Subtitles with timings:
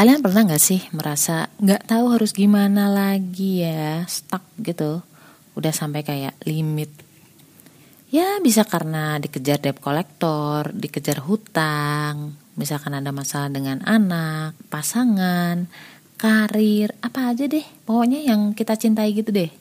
[0.00, 5.04] Kalian pernah gak sih merasa gak tahu harus gimana lagi ya, stuck gitu,
[5.52, 6.88] udah sampai kayak limit.
[8.08, 15.68] Ya bisa karena dikejar debt kolektor, dikejar hutang, misalkan ada masalah dengan anak, pasangan,
[16.16, 19.52] karir, apa aja deh, pokoknya yang kita cintai gitu deh.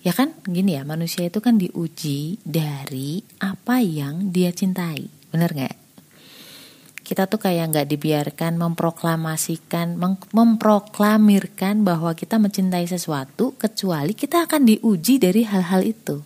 [0.00, 5.83] Ya kan gini ya, manusia itu kan diuji dari apa yang dia cintai, bener gak?
[7.04, 10.00] Kita tuh kayak nggak dibiarkan memproklamasikan,
[10.32, 16.24] memproklamirkan bahwa kita mencintai sesuatu kecuali kita akan diuji dari hal-hal itu.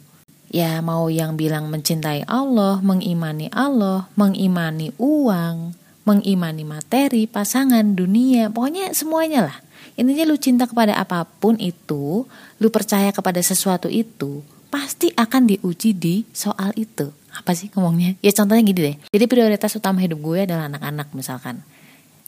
[0.49, 5.75] Ya mau yang bilang mencintai Allah, mengimani Allah, mengimani uang,
[6.07, 9.59] mengimani materi, pasangan, dunia, pokoknya semuanya lah.
[9.99, 12.25] Intinya lu cinta kepada apa pun itu,
[12.63, 18.17] lu percaya kepada sesuatu itu, pasti akan diuji di soal itu apa sih ngomongnya?
[18.25, 18.97] Ya contohnya gini deh.
[19.13, 21.61] Jadi prioritas utama hidup gue adalah anak-anak misalkan.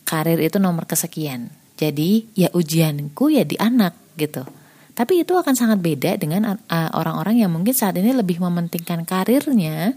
[0.04, 1.48] Karir itu nomor kesekian.
[1.78, 4.44] Jadi ya ujianku ya di anak gitu.
[4.92, 9.96] Tapi itu akan sangat beda dengan orang-orang yang mungkin saat ini lebih mementingkan karirnya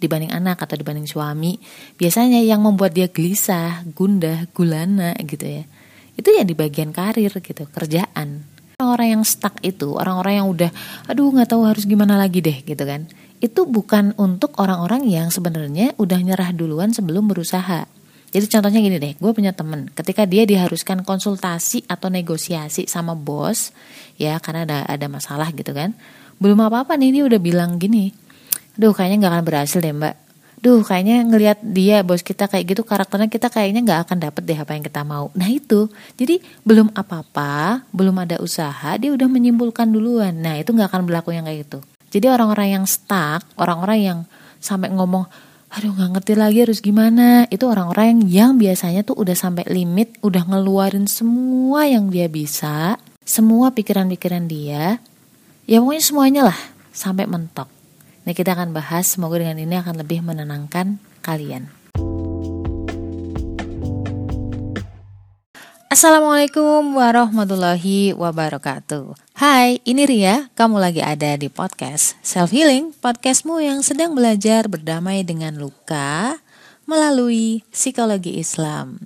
[0.00, 1.60] dibanding anak atau dibanding suami.
[2.00, 5.68] Biasanya yang membuat dia gelisah gundah gulana gitu ya.
[6.16, 7.68] Itu ya di bagian karir gitu.
[7.68, 8.48] Kerjaan.
[8.80, 10.72] Orang-orang yang stuck itu orang-orang yang udah
[11.04, 13.04] aduh nggak tahu harus gimana lagi deh gitu kan
[13.40, 17.88] itu bukan untuk orang-orang yang sebenarnya udah nyerah duluan sebelum berusaha.
[18.30, 23.74] Jadi contohnya gini deh, gue punya temen, ketika dia diharuskan konsultasi atau negosiasi sama bos,
[24.14, 25.98] ya karena ada ada masalah gitu kan,
[26.38, 28.14] belum apa-apa nih dia udah bilang gini,
[28.78, 30.14] duh kayaknya nggak akan berhasil deh mbak,
[30.62, 34.58] duh kayaknya ngelihat dia bos kita kayak gitu karakternya kita kayaknya nggak akan dapet deh
[34.62, 35.34] apa yang kita mau.
[35.34, 40.38] Nah itu, jadi belum apa-apa, belum ada usaha, dia udah menyimpulkan duluan.
[40.38, 41.82] Nah itu nggak akan berlaku yang kayak gitu.
[42.10, 44.18] Jadi orang-orang yang stuck, orang-orang yang
[44.58, 45.30] sampai ngomong,
[45.70, 50.18] aduh nggak ngerti lagi harus gimana, itu orang-orang yang, yang biasanya tuh udah sampai limit,
[50.20, 54.98] udah ngeluarin semua yang dia bisa, semua pikiran-pikiran dia,
[55.70, 56.58] ya pokoknya semuanya lah
[56.90, 57.70] sampai mentok.
[58.26, 61.79] Nah kita akan bahas, semoga dengan ini akan lebih menenangkan kalian.
[65.90, 69.10] Assalamualaikum warahmatullahi wabarakatuh.
[69.34, 70.46] Hai, ini Ria.
[70.54, 76.38] Kamu lagi ada di podcast Self Healing, podcastmu yang sedang belajar berdamai dengan luka
[76.86, 79.02] melalui psikologi Islam.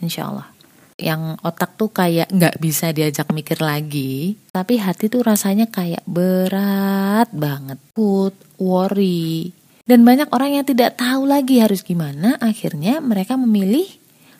[0.00, 0.48] Insya Allah.
[0.96, 7.28] Yang otak tuh kayak nggak bisa diajak mikir lagi, tapi hati tuh rasanya kayak berat
[7.28, 7.76] banget.
[7.92, 13.86] Put, worry, dan banyak orang yang tidak tahu lagi harus gimana, akhirnya mereka memilih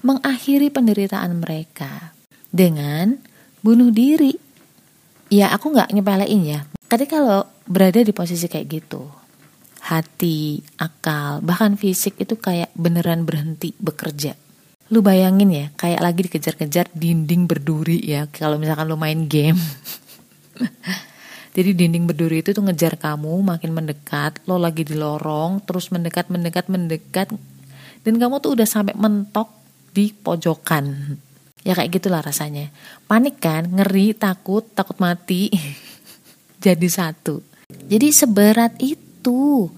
[0.07, 2.15] mengakhiri penderitaan mereka
[2.55, 3.19] dengan
[3.59, 4.39] bunuh diri.
[5.33, 6.61] Ya aku nggak nyepelein ya.
[6.87, 9.09] Ketika kalau berada di posisi kayak gitu,
[9.83, 14.39] hati, akal, bahkan fisik itu kayak beneran berhenti bekerja.
[14.93, 19.57] Lu bayangin ya, kayak lagi dikejar-kejar dinding berduri ya, kalau misalkan lu main game.
[21.53, 26.33] Jadi dinding berduri itu tuh ngejar kamu makin mendekat, lo lagi di lorong, terus mendekat,
[26.33, 27.29] mendekat, mendekat,
[28.03, 29.53] dan kamu tuh udah sampai mentok
[29.93, 31.17] di pojokan.
[31.63, 32.73] Ya kayak gitulah rasanya.
[33.07, 35.53] Panik kan, ngeri, takut, takut mati.
[36.65, 37.45] Jadi satu.
[37.69, 39.71] Jadi seberat itu.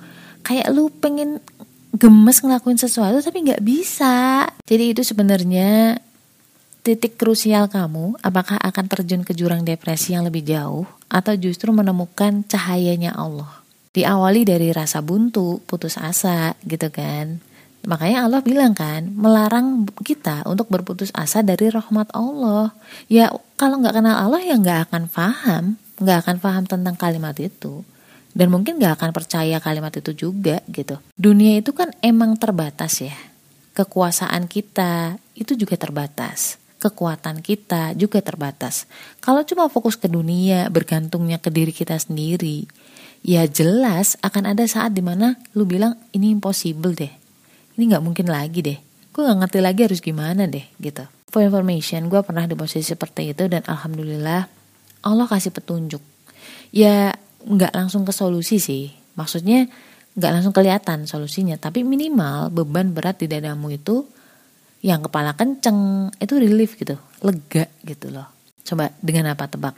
[0.46, 1.42] Kayak lu pengen
[1.94, 4.48] gemes ngelakuin sesuatu tapi nggak bisa.
[4.64, 5.98] Jadi itu sebenarnya
[6.84, 12.44] titik krusial kamu, apakah akan terjun ke jurang depresi yang lebih jauh atau justru menemukan
[12.44, 13.64] cahayanya Allah?
[13.96, 17.40] Diawali dari rasa buntu, putus asa gitu kan.
[17.88, 22.76] Makanya Allah bilang kan, melarang kita untuk berputus asa dari rahmat Allah.
[23.08, 25.64] Ya kalau nggak kenal Allah ya nggak akan paham,
[26.04, 27.80] nggak akan paham tentang kalimat itu.
[28.34, 31.00] Dan mungkin nggak akan percaya kalimat itu juga gitu.
[31.16, 33.16] Dunia itu kan emang terbatas ya.
[33.72, 38.84] Kekuasaan kita itu juga terbatas kekuatan kita juga terbatas.
[39.24, 42.68] Kalau cuma fokus ke dunia, bergantungnya ke diri kita sendiri,
[43.24, 47.08] ya jelas akan ada saat di mana lu bilang ini impossible deh.
[47.80, 48.78] Ini nggak mungkin lagi deh.
[49.16, 51.08] Gue nggak ngerti lagi harus gimana deh gitu.
[51.32, 54.46] For information, gue pernah di posisi seperti itu dan alhamdulillah
[55.08, 56.04] Allah kasih petunjuk.
[56.70, 58.92] Ya nggak langsung ke solusi sih.
[59.16, 59.66] Maksudnya
[60.14, 64.06] nggak langsung kelihatan solusinya, tapi minimal beban berat di dadamu itu
[64.84, 68.28] yang kepala kenceng itu relief gitu lega gitu loh.
[68.68, 69.72] Coba dengan apa tebak?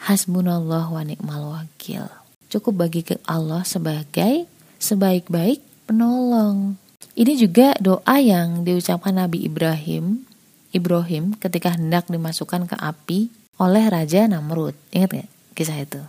[0.00, 2.08] Hasbunallah wa ni'mal wakil.
[2.48, 4.48] Cukup bagi ke Allah sebagai
[4.80, 6.80] sebaik-baik penolong.
[7.12, 10.24] Ini juga doa yang diucapkan Nabi Ibrahim
[10.72, 13.28] Ibrahim ketika hendak dimasukkan ke api
[13.60, 14.72] oleh Raja Namrud.
[14.94, 16.00] Ingat gak kisah itu?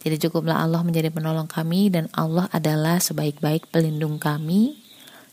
[0.00, 4.80] Jadi cukuplah Allah menjadi penolong kami dan Allah adalah sebaik-baik pelindung kami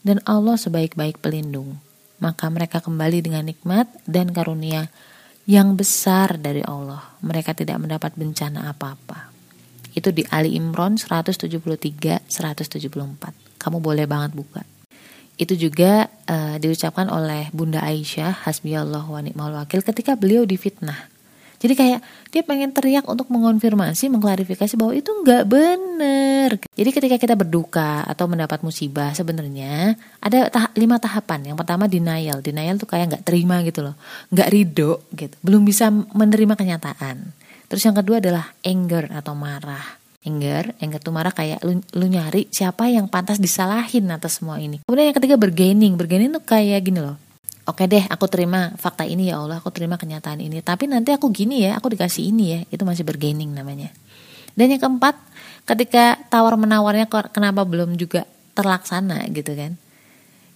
[0.04, 1.80] dan Allah sebaik-baik pelindung.
[2.18, 4.90] Maka mereka kembali dengan nikmat dan karunia
[5.48, 7.16] yang besar dari Allah.
[7.24, 9.32] Mereka tidak mendapat bencana apa-apa.
[9.94, 11.50] Itu di Ali Imran 173
[12.30, 13.58] 174.
[13.58, 14.62] Kamu boleh banget buka.
[15.38, 21.17] Itu juga uh, diucapkan oleh Bunda Aisyah hasbiyallah wa ni'mal wakil ketika beliau difitnah
[21.58, 22.00] jadi kayak
[22.30, 26.50] dia pengen teriak untuk mengonfirmasi, mengklarifikasi bahwa itu nggak benar.
[26.78, 31.54] Jadi ketika kita berduka atau mendapat musibah sebenarnya ada tahap, lima tahapan.
[31.54, 32.46] Yang pertama denial.
[32.46, 33.96] Denial tuh kayak nggak terima gitu loh,
[34.30, 37.34] nggak ridho gitu, belum bisa menerima kenyataan.
[37.68, 39.98] Terus yang kedua adalah anger atau marah.
[40.28, 44.84] Anger, anger tuh marah kayak lu, lu nyari siapa yang pantas disalahin atas semua ini.
[44.84, 47.16] Kemudian yang ketiga bergaining, bergaining tuh kayak gini loh
[47.68, 50.64] oke deh aku terima fakta ini ya Allah aku terima kenyataan ini.
[50.64, 53.92] Tapi nanti aku gini ya aku dikasih ini ya itu masih bergaining namanya.
[54.58, 55.20] Dan yang keempat
[55.68, 58.26] ketika tawar menawarnya kenapa belum juga
[58.58, 59.78] terlaksana gitu kan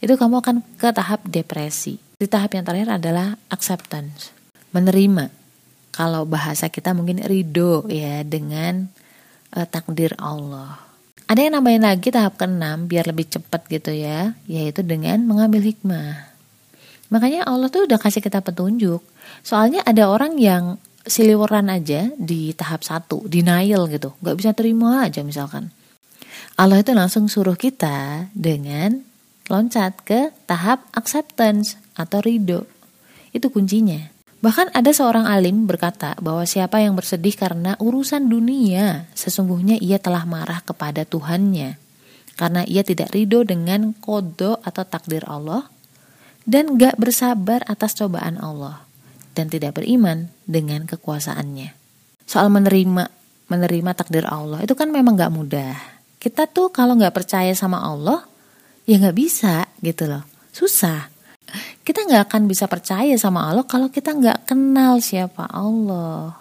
[0.02, 2.02] itu kamu akan ke tahap depresi.
[2.18, 4.34] Di tahap yang terakhir adalah acceptance
[4.74, 5.30] menerima.
[5.94, 8.90] Kalau bahasa kita mungkin ridho ya dengan
[9.54, 10.81] uh, takdir Allah.
[11.30, 16.31] Ada yang nambahin lagi tahap keenam biar lebih cepat gitu ya yaitu dengan mengambil hikmah
[17.12, 19.04] Makanya Allah tuh udah kasih kita petunjuk.
[19.44, 25.22] Soalnya ada orang yang siliweran aja di tahap satu, denial gitu, nggak bisa terima aja
[25.22, 25.69] misalkan.
[26.56, 29.04] Allah itu langsung suruh kita dengan
[29.52, 32.63] loncat ke tahap acceptance atau ridho.
[33.36, 34.00] Itu kuncinya.
[34.42, 40.25] Bahkan ada seorang alim berkata bahwa siapa yang bersedih karena urusan dunia, sesungguhnya ia telah
[40.25, 41.78] marah kepada Tuhannya.
[42.40, 45.69] Karena ia tidak ridho dengan kodo atau takdir Allah,
[46.45, 48.85] dan gak bersabar atas cobaan Allah
[49.38, 51.73] dan tidak beriman dengan kekuasaannya.
[52.27, 53.07] Soal menerima
[53.51, 55.75] menerima takdir Allah itu kan memang gak mudah.
[56.21, 58.23] Kita tuh kalau gak percaya sama Allah
[58.88, 60.23] ya gak bisa gitu loh,
[60.55, 61.09] susah.
[61.83, 66.39] Kita gak akan bisa percaya sama Allah kalau kita gak kenal siapa Allah.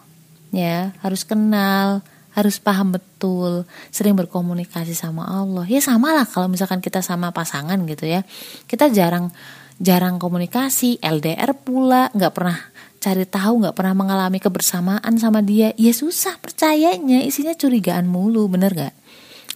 [0.51, 2.03] Ya harus kenal,
[2.35, 5.67] harus paham betul, sering berkomunikasi sama Allah.
[5.67, 8.23] Ya sama lah kalau misalkan kita sama pasangan gitu ya,
[8.71, 9.35] kita jarang
[9.81, 12.59] jarang komunikasi, LDR pula, nggak pernah
[13.01, 18.77] cari tahu, nggak pernah mengalami kebersamaan sama dia, ya susah percayanya, isinya curigaan mulu, bener
[18.77, 18.95] gak?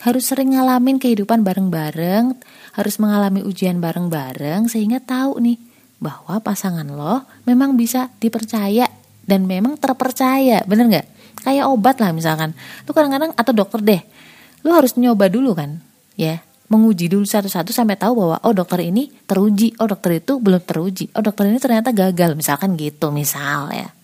[0.00, 2.40] Harus sering ngalamin kehidupan bareng-bareng,
[2.72, 5.60] harus mengalami ujian bareng-bareng, sehingga tahu nih
[6.00, 8.88] bahwa pasangan lo memang bisa dipercaya
[9.28, 11.06] dan memang terpercaya, bener gak?
[11.44, 12.56] Kayak obat lah misalkan,
[12.88, 14.02] lu kadang-kadang atau dokter deh,
[14.64, 15.84] lu harus nyoba dulu kan,
[16.16, 16.40] ya
[16.74, 21.06] menguji dulu satu-satu sampai tahu bahwa oh dokter ini teruji, oh dokter itu belum teruji,
[21.14, 23.94] oh dokter ini ternyata gagal, misalkan gitu misal ya.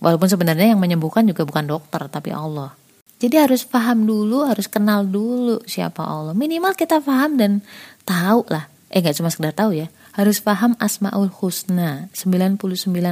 [0.00, 2.72] Walaupun sebenarnya yang menyembuhkan juga bukan dokter tapi Allah.
[3.16, 6.36] Jadi harus paham dulu, harus kenal dulu siapa Allah.
[6.36, 7.64] Minimal kita paham dan
[8.04, 8.68] tahu lah.
[8.92, 9.88] Eh gak cuma sekedar tahu ya.
[10.16, 12.60] Harus paham Asmaul Husna, 99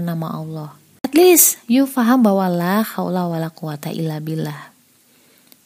[0.00, 0.70] nama Allah.
[1.04, 4.72] At least you paham bahwa la haula wala quwata illa billah.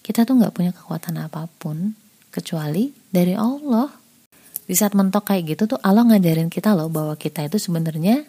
[0.03, 1.95] Kita tuh nggak punya kekuatan apa pun
[2.31, 3.89] kecuali dari Allah.
[4.69, 8.29] Di saat mentok kayak gitu tuh Allah ngajarin kita loh bahwa kita itu sebenarnya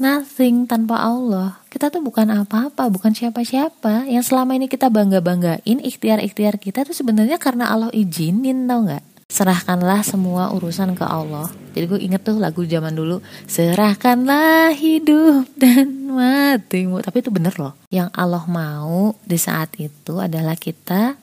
[0.00, 1.60] nothing tanpa Allah.
[1.68, 4.08] Kita tuh bukan apa-apa, bukan siapa-siapa.
[4.08, 9.04] Yang selama ini kita bangga-banggain ikhtiar-ikhtiar kita tuh sebenarnya karena Allah izinin tau nggak?
[9.30, 11.46] Serahkanlah semua urusan ke Allah.
[11.70, 16.98] Jadi gue inget tuh lagu zaman dulu, serahkanlah hidup dan matimu.
[16.98, 17.78] Tapi itu bener loh.
[17.94, 21.14] Yang Allah mau di saat itu adalah kita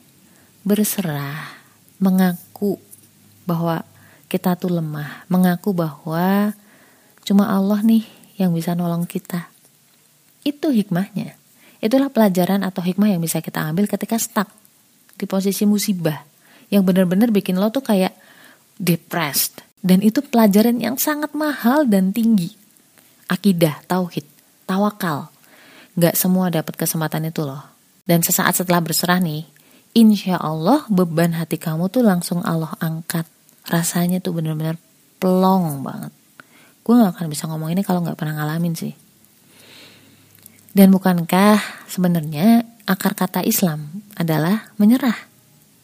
[0.64, 1.57] berserah
[1.98, 2.78] mengaku
[3.46, 3.82] bahwa
[4.30, 6.52] kita tuh lemah, mengaku bahwa
[7.24, 8.04] cuma Allah nih
[8.38, 9.50] yang bisa nolong kita.
[10.46, 11.34] Itu hikmahnya.
[11.78, 14.50] Itulah pelajaran atau hikmah yang bisa kita ambil ketika stuck
[15.18, 16.22] di posisi musibah
[16.70, 18.14] yang benar-benar bikin lo tuh kayak
[18.78, 19.64] depressed.
[19.78, 22.50] Dan itu pelajaran yang sangat mahal dan tinggi.
[23.30, 24.26] Akidah, tauhid,
[24.66, 25.30] tawakal.
[25.94, 27.62] Gak semua dapat kesempatan itu loh.
[28.02, 29.46] Dan sesaat setelah berserah nih,
[29.96, 33.24] insya Allah beban hati kamu tuh langsung Allah angkat.
[33.68, 34.80] Rasanya tuh bener-bener
[35.20, 36.12] plong banget.
[36.84, 38.96] Gue gak akan bisa ngomong ini kalau gak pernah ngalamin sih.
[40.72, 45.16] Dan bukankah sebenarnya akar kata Islam adalah menyerah,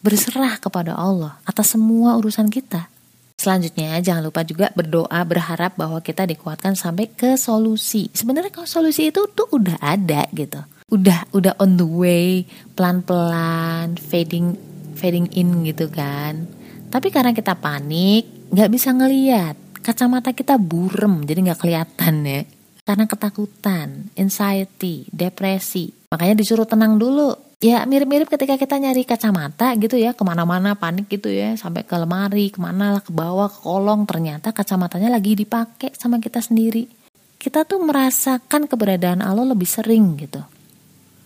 [0.01, 2.89] berserah kepada Allah atas semua urusan kita.
[3.35, 8.09] Selanjutnya jangan lupa juga berdoa berharap bahwa kita dikuatkan sampai ke solusi.
[8.15, 10.63] Sebenarnya kalau solusi itu tuh udah ada gitu
[10.95, 14.55] udah udah on the way pelan-pelan fading
[14.95, 16.47] fading in gitu kan.
[16.87, 19.59] Tapi karena kita panik nggak bisa ngeliat.
[19.83, 22.41] Kacamata kita burem jadi nggak kelihatan ya.
[22.85, 25.91] Karena ketakutan anxiety depresi.
[26.09, 27.35] Makanya disuruh tenang dulu.
[27.59, 31.95] Ya mirip-mirip ketika kita nyari kacamata gitu ya ke mana-mana panik gitu ya sampai ke
[31.97, 34.07] lemari ke mana lah ke bawah ke kolong.
[34.07, 36.87] Ternyata kacamatanya lagi dipakai sama kita sendiri.
[37.35, 40.54] Kita tuh merasakan keberadaan Allah lebih sering gitu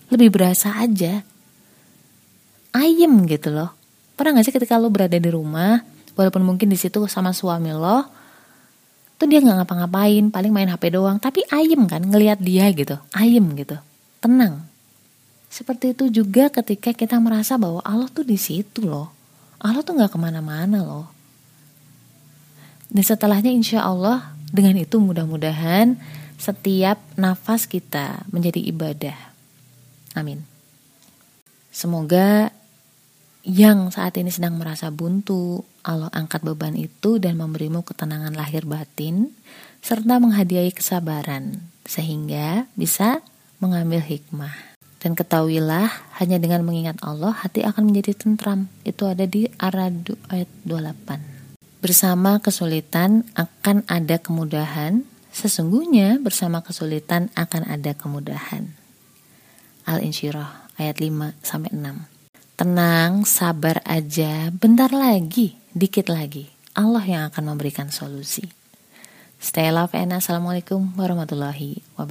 [0.10, 1.22] lebih berasa aja
[2.76, 3.74] ayem gitu loh
[4.14, 5.82] pernah gak sih ketika lo berada di rumah
[6.14, 8.06] walaupun mungkin di situ sama suami lo
[9.20, 13.46] tuh dia nggak ngapa-ngapain paling main HP doang tapi ayem kan ngelihat dia gitu ayem
[13.56, 13.76] gitu
[14.24, 14.70] tenang
[15.50, 19.10] seperti itu juga ketika kita merasa bahwa Allah tuh di situ loh.
[19.58, 21.10] Allah tuh nggak ke mana-mana loh.
[22.94, 25.98] Dan setelahnya insya Allah dengan itu mudah-mudahan
[26.38, 29.18] setiap nafas kita menjadi ibadah.
[30.18, 30.46] Amin.
[31.70, 32.50] Semoga
[33.46, 39.32] yang saat ini sedang merasa buntu, Allah angkat beban itu dan memberimu ketenangan lahir batin,
[39.80, 43.24] serta menghadiahi kesabaran, sehingga bisa
[43.64, 44.54] mengambil hikmah.
[45.00, 45.88] Dan ketahuilah,
[46.20, 48.68] hanya dengan mengingat Allah, hati akan menjadi tentram.
[48.84, 51.80] Itu ada di Aradu ayat 28.
[51.80, 58.79] Bersama kesulitan akan ada kemudahan, sesungguhnya bersama kesulitan akan ada kemudahan.
[59.90, 62.06] Al-Insyirah ayat 5 sampai 6.
[62.54, 66.46] Tenang, sabar aja, bentar lagi, dikit lagi.
[66.78, 68.46] Allah yang akan memberikan solusi.
[69.42, 72.08] Stay love and assalamualaikum warahmatullahi wabarakatuh.